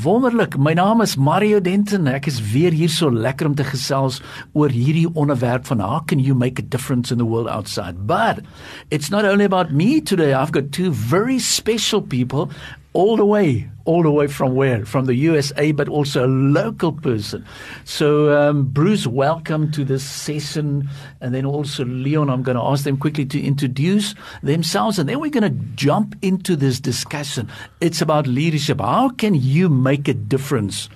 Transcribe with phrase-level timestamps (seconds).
[0.00, 0.56] Wonderlik.
[0.56, 2.06] My naam is Mario Denton.
[2.08, 4.20] Ek is weer hier so lekker om te gesels
[4.56, 8.06] oor hierdie onderwerp van how can you make a difference in the world outside.
[8.06, 8.40] But
[8.88, 10.32] it's not only about me today.
[10.32, 12.48] I've got two very special people
[12.92, 14.86] all the way, all the way from where?
[14.86, 17.44] From the USA, but also a local person.
[17.84, 20.88] So, um, Bruce, welcome to this session.
[21.20, 25.00] And then also Leon, I'm going to ask them quickly to introduce themselves.
[25.00, 27.50] And then we're going to jump into this discussion.
[27.80, 28.80] It's about leadership.
[28.80, 30.88] How can you make a difference?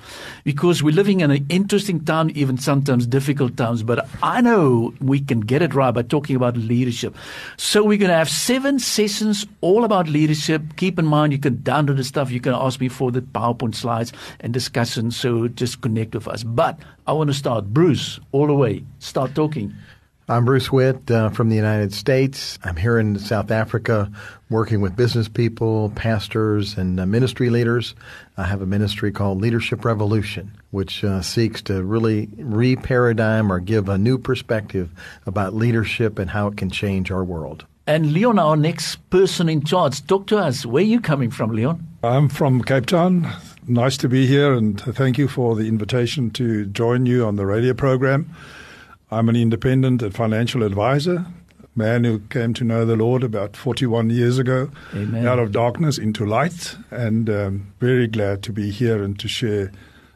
[0.44, 3.82] Because we're living in an interesting time, even sometimes difficult times.
[3.82, 7.16] But I know we can get it right by talking about leadership.
[7.56, 10.76] So we're going to have seven sessions all about leadership.
[10.76, 12.30] Keep in mind, you can download the stuff.
[12.30, 15.10] You can ask me for the PowerPoint slides and discussion.
[15.10, 16.42] So just connect with us.
[16.42, 17.66] But I want to start.
[17.66, 18.84] Bruce, all the way.
[18.98, 19.74] Start talking.
[20.26, 22.58] I'm Bruce Witt uh, from the United States.
[22.64, 24.10] I'm here in South Africa
[24.48, 27.94] working with business people, pastors, and uh, ministry leaders.
[28.38, 33.90] I have a ministry called Leadership Revolution, which uh, seeks to really re-paradigm or give
[33.90, 34.88] a new perspective
[35.26, 37.66] about leadership and how it can change our world.
[37.86, 40.64] And Leon, our next person in charge, talk to us.
[40.64, 41.86] Where are you coming from, Leon?
[42.02, 43.30] I'm from Cape Town.
[43.68, 47.44] Nice to be here, and thank you for the invitation to join you on the
[47.44, 48.34] radio program.
[49.10, 51.26] I'm an independent and financial advisor,
[51.76, 55.26] man who came to know the Lord about 41 years ago, Amen.
[55.26, 59.70] out of darkness into light, and um, very glad to be here and to share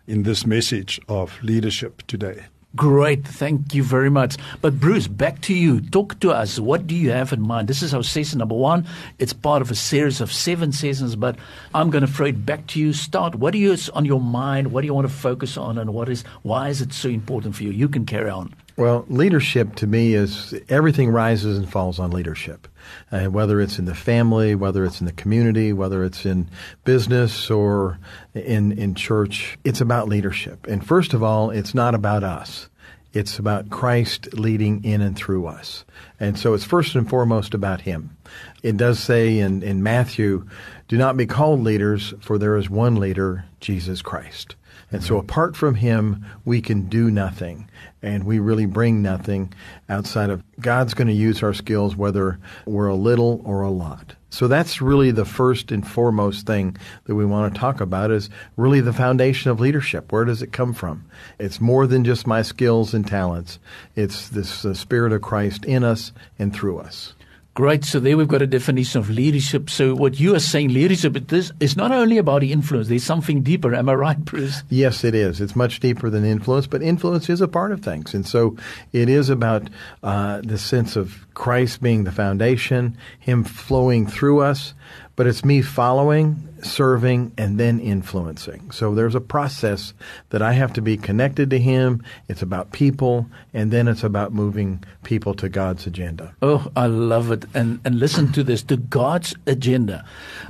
[0.06, 2.46] in this message of leadership today.
[2.77, 4.36] Great, thank you very much.
[4.61, 5.80] But Bruce, back to you.
[5.80, 6.58] Talk to us.
[6.58, 7.67] What do you have in mind?
[7.67, 8.86] This is our session number one.
[9.18, 11.39] It's part of a series of seven sessions, but
[11.74, 12.92] I'm going to throw it back to you.
[12.92, 13.36] Start.
[13.36, 14.70] What you on your mind?
[14.70, 17.57] What do you want to focus on, and what is why is it so important
[17.57, 17.70] for you?
[17.70, 18.55] You can carry on.
[18.78, 22.68] Well, leadership to me is everything rises and falls on leadership.
[23.11, 26.48] Uh, whether it's in the family, whether it's in the community, whether it's in
[26.84, 27.98] business or
[28.34, 30.68] in, in church, it's about leadership.
[30.68, 32.68] And first of all, it's not about us.
[33.12, 35.84] It's about Christ leading in and through us.
[36.20, 38.16] And so it's first and foremost about Him.
[38.62, 40.46] It does say in, in Matthew,
[40.86, 44.55] do not be called leaders, for there is one leader, Jesus Christ.
[44.90, 47.68] And so apart from him, we can do nothing.
[48.02, 49.52] And we really bring nothing
[49.89, 54.14] outside of God's going to use our skills, whether we're a little or a lot.
[54.30, 58.28] So that's really the first and foremost thing that we want to talk about is
[58.57, 60.12] really the foundation of leadership.
[60.12, 61.07] Where does it come from?
[61.39, 63.58] It's more than just my skills and talents.
[63.96, 67.14] It's this uh, Spirit of Christ in us and through us.
[67.58, 67.85] Great.
[67.85, 69.69] So there we've got a definition of leadership.
[69.69, 72.86] So what you are saying, leadership, this is not only about influence.
[72.86, 73.74] There's something deeper.
[73.74, 74.63] Am I right, Bruce?
[74.69, 75.41] Yes, it is.
[75.41, 78.57] It's much deeper than influence, but influence is a part of things, and so
[78.92, 79.70] it is about
[80.05, 84.73] uh, the sense of Christ being the foundation, Him flowing through us.
[85.18, 88.70] But it's me following, serving, and then influencing.
[88.70, 89.92] So there's a process
[90.30, 92.05] that I have to be connected to Him.
[92.29, 96.36] It's about people, and then it's about moving people to God's agenda.
[96.40, 97.46] Oh, I love it.
[97.52, 100.05] And and listen to this, to God's agenda.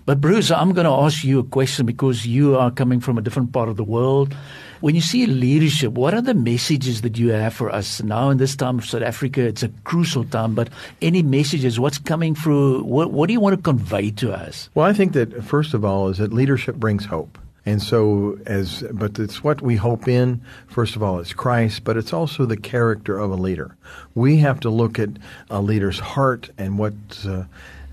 [0.04, 3.22] But Bruce, I'm going to ask you a question because you are coming from a
[3.22, 4.34] different part of the world.
[4.80, 8.38] When you see leadership, what are the messages that you have for us now in
[8.38, 9.42] this time of South Africa?
[9.42, 10.68] It's a crucial time, but
[11.02, 11.80] any messages?
[11.80, 12.84] What's coming through?
[12.84, 14.57] What, what do you want to convey to us?
[14.74, 17.38] Well, I think that first of all is that leadership brings hope.
[17.66, 20.40] And so, as but it's what we hope in.
[20.68, 23.76] First of all, it's Christ, but it's also the character of a leader.
[24.14, 25.10] We have to look at
[25.50, 26.94] a leader's heart and what
[27.26, 27.42] uh,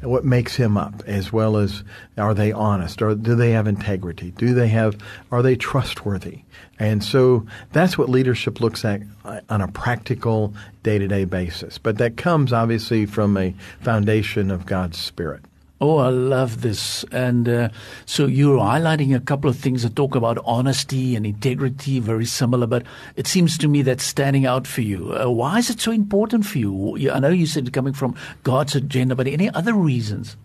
[0.02, 1.84] what makes him up, as well as
[2.18, 4.32] are they honest, or do they have integrity?
[4.32, 4.98] Do they have
[5.30, 6.44] are they trustworthy?
[6.80, 10.54] And so that's what leadership looks at uh, on a practical
[10.84, 11.78] day to day basis.
[11.78, 15.44] But that comes obviously from a foundation of God's Spirit.
[15.82, 17.04] Oh, I love this.
[17.12, 17.70] And uh,
[18.06, 22.66] so you're highlighting a couple of things that talk about honesty and integrity, very similar,
[22.66, 22.84] but
[23.18, 25.14] it seems to me that's standing out for you.
[25.14, 27.12] Uh, why is it so important for you?
[27.12, 30.38] I know you said coming from God's agenda, but any other reasons?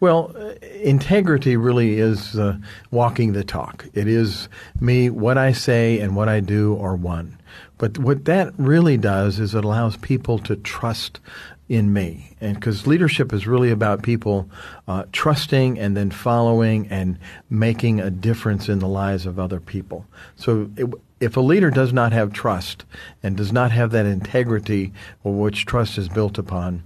[0.00, 2.56] Well, uh, integrity really is uh,
[2.90, 3.86] walking the talk.
[3.94, 4.48] It is
[4.80, 7.38] me, what I say and what I do are one.
[7.78, 11.20] But what that really does is it allows people to trust
[11.68, 12.36] in me.
[12.40, 14.50] And because leadership is really about people
[14.86, 17.18] uh, trusting and then following and
[17.48, 20.06] making a difference in the lives of other people.
[20.36, 20.92] So it,
[21.22, 22.84] if a leader does not have trust
[23.22, 24.92] and does not have that integrity
[25.24, 26.82] of which trust is built upon,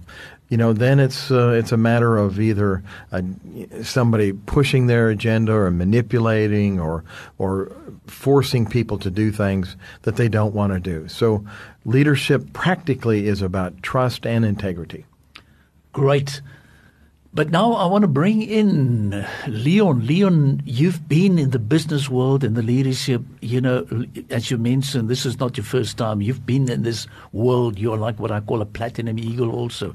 [0.49, 3.21] you know, then it's uh, it's a matter of either uh,
[3.81, 7.03] somebody pushing their agenda or manipulating or
[7.39, 7.75] or
[8.05, 11.07] forcing people to do things that they don't want to do.
[11.07, 11.43] So,
[11.83, 15.05] leadership practically is about trust and integrity.
[15.93, 16.41] Great.
[17.37, 20.07] But now I want to bring in Leon.
[20.07, 23.21] Leon, you've been in the business world and the leadership.
[23.41, 23.85] You know,
[24.31, 26.19] as you mentioned, this is not your first time.
[26.19, 27.77] You've been in this world.
[27.77, 29.93] You're like what I call a platinum eagle, also.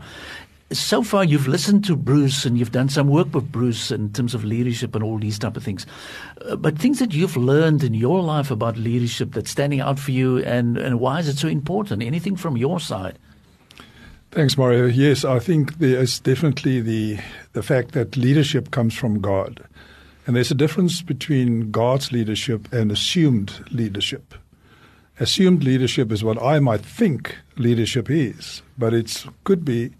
[0.70, 4.34] So far, you've listened to Bruce and you've done some work with Bruce in terms
[4.36, 5.84] of leadership and all these type of things.
[6.48, 10.12] Uh, but things that you've learned in your life about leadership that's standing out for
[10.12, 12.04] you, and, and why is it so important?
[12.04, 13.18] Anything from your side?
[14.32, 14.86] Thanks, Mario.
[14.86, 17.18] Yes, I think there is definitely the
[17.52, 19.62] the fact that leadership comes from God,
[20.26, 24.34] and there's a difference between God's leadership and assumed leadership.
[25.20, 29.90] Assumed leadership is what I might think leadership is, but it could be,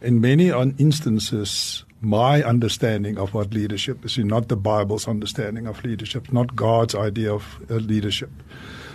[0.00, 6.32] in many instances, my understanding of what leadership is, not the Bible's understanding of leadership,
[6.32, 8.30] not God's idea of uh, leadership.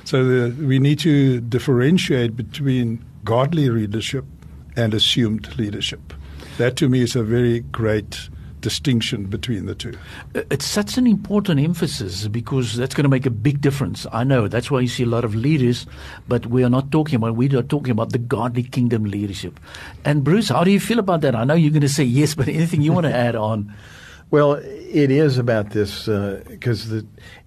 [0.06, 4.24] So the, we need to differentiate between godly leadership
[4.78, 6.14] and assumed leadership.
[6.58, 8.30] That to me is a very great
[8.62, 9.94] distinction between the two.
[10.34, 14.08] It's such an important emphasis because that's going to make a big difference.
[14.12, 15.86] I know that's why you see a lot of leaders,
[16.28, 19.60] but we are not talking about we are talking about the godly kingdom leadership.
[20.06, 21.36] And Bruce, how do you feel about that?
[21.36, 23.74] I know you're going to say yes, but anything you want to add on?
[24.30, 27.02] Well, it is about this because uh,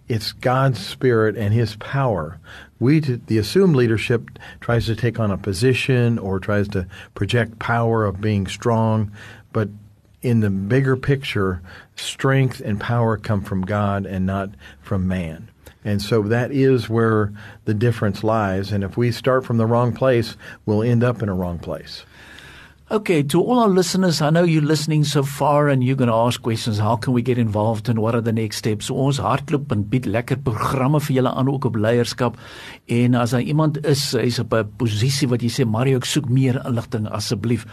[0.09, 2.41] it's God's spirit and His power
[2.81, 4.31] we, the assumed leadership,
[4.61, 9.13] tries to take on a position or tries to project power of being strong,
[9.53, 9.69] but
[10.23, 11.63] in the bigger picture,
[11.95, 14.51] strength and power come from God and not
[14.83, 15.49] from man.
[15.85, 17.33] And so that is where
[17.65, 18.73] the difference lies.
[18.73, 20.37] And if we start from the wrong place,
[20.67, 22.05] we'll end up in a wrong place.
[22.93, 26.15] Okay, to all our listeners, I know you're listening so far and you're going to
[26.27, 26.77] ask questions.
[26.81, 28.87] How can we get involved and what are the next steps?
[28.87, 32.35] So ons hardloop en bied lekker programme vir julle aan ook op leierskap.
[32.91, 36.29] En as daar iemand is, hy's op 'n posisie wat jy sê Mario, ek soek
[36.29, 37.65] meer inligting asseblief.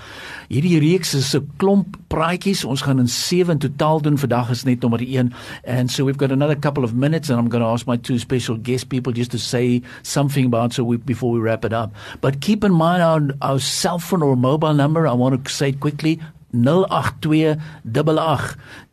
[0.49, 2.63] Hierdie reeks is 'n klomp praatjies.
[2.63, 4.17] Ons gaan in 7 totaal doen.
[4.17, 5.33] Vandag is net nommer 1.
[5.65, 8.19] And so we've got another couple of minutes and I'm going to ask my two
[8.19, 11.91] special guest people just to say something about so we, before we wrap it up.
[12.21, 15.69] But keep in mind our, our cell phone or mobile number I want to say
[15.69, 16.19] it quickly
[16.53, 17.55] 082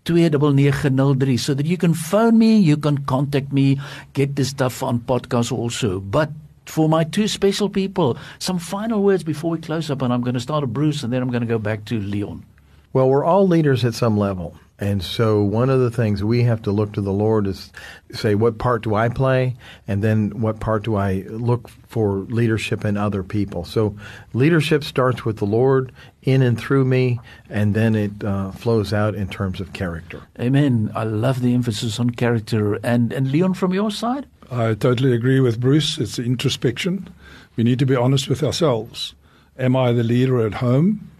[0.04, 3.80] 29903 so that you can phone me, you can contact me,
[4.12, 6.00] get this stuff on podcast also.
[6.00, 6.30] But
[6.66, 10.34] for my two special people, some final words before we close up, and I'm going
[10.34, 12.44] to start with Bruce and then I'm going to go back to Leon.
[12.92, 14.56] Well, we're all leaders at some level.
[14.80, 17.70] And so one of the things we have to look to the Lord is
[18.12, 19.56] say, what part do I play?
[19.86, 23.64] And then what part do I look for leadership in other people?
[23.64, 23.96] So
[24.32, 25.92] leadership starts with the Lord
[26.22, 30.22] in and through me, and then it uh, flows out in terms of character.
[30.40, 30.90] Amen.
[30.94, 32.74] I love the emphasis on character.
[32.82, 34.26] And, and Leon, from your side?
[34.50, 35.98] I totally agree with Bruce.
[35.98, 37.08] It's introspection.
[37.54, 39.14] We need to be honest with ourselves.
[39.56, 41.10] Am I the leader at home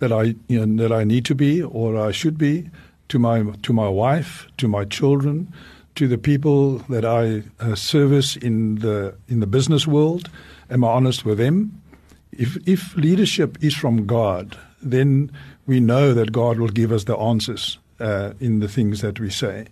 [0.00, 2.70] that I, you know, that I need to be or I should be?
[3.14, 5.46] To my to my wife, to my children,
[5.94, 10.28] to the people that I uh, service in the in the business world.
[10.68, 11.80] Am I honest with them?
[12.32, 15.30] If if leadership is from God, then
[15.64, 19.30] we know that God will give us the answers uh, in the things that we
[19.30, 19.66] say.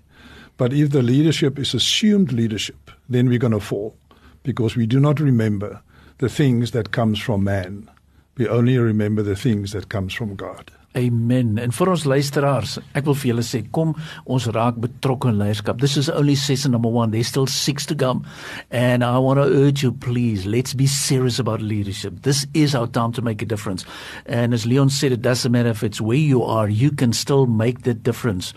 [0.56, 3.96] But if the leadership is assumed leadership, then we're going to fall
[4.44, 5.80] because we do not remember
[6.18, 7.90] the things that comes from man.
[8.36, 10.70] We only remember the things that comes from God.
[10.94, 11.56] Amen.
[11.56, 13.94] En vir ons luisteraars, ek wil vir julle sê, kom
[14.28, 15.80] ons raak betrokke in leierskap.
[15.80, 17.14] This is only session number 1.
[17.14, 18.26] There's still 6 to come.
[18.70, 22.20] And I want to urge you please, let's be serious about leadership.
[22.22, 23.86] This is our time to make a difference.
[24.26, 27.46] And as Leon said, it doesn't matter if it's where you are, you can still
[27.46, 28.52] make the difference.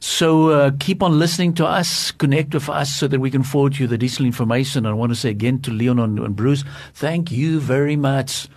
[0.00, 3.78] So uh, keep on listening to us, connect with us so that we can forward
[3.78, 4.86] you the additional information.
[4.86, 8.48] And I want to say again to Leon and, and Bruce, thank you very much.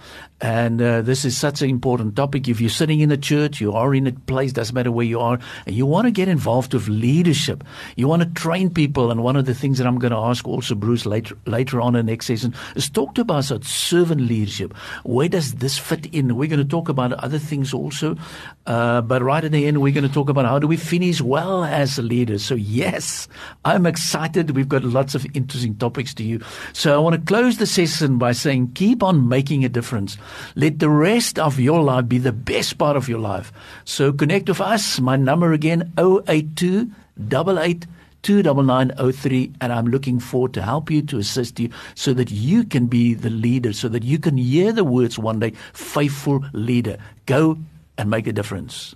[0.42, 2.48] And uh, this is such an important topic.
[2.48, 5.20] If you're sitting in a church, you are in a place, doesn't matter where you
[5.20, 7.64] are, and you want to get involved with leadership,
[7.96, 9.12] you want to train people.
[9.12, 11.96] And one of the things that I'm going to ask also Bruce later, later on
[11.96, 14.76] in the next session is talk to us about servant leadership.
[15.04, 16.36] Where does this fit in?
[16.36, 18.18] We're going to talk about other things also.
[18.66, 21.22] Uh, but right at the end, we're going to talk about how do we finish
[21.22, 22.44] well as leaders.
[22.44, 23.28] So yes,
[23.64, 24.52] I'm excited.
[24.52, 26.42] We've got lots of interesting topics to you.
[26.74, 30.18] So I want to close the session by saying keep on making a difference.
[30.56, 33.52] Let the rest of your life be the best part of your life.
[33.86, 35.00] So connect with us.
[35.00, 37.88] My number again 082 88
[38.24, 42.86] 29903 and I'm looking forward to help you to assist you so that you can
[42.86, 47.58] be the leader so that you can hear the words one day faithful leader go
[47.98, 48.96] and make a difference